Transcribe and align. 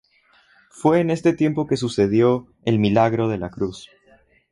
Fue 0.71 0.99
en 0.99 1.11
este 1.11 1.31
tiempo 1.31 1.67
que 1.67 1.77
sucedió 1.77 2.47
el 2.65 2.79
Milagro 2.79 3.27
de 3.27 3.37
la 3.37 3.51
Cruz. 3.51 3.87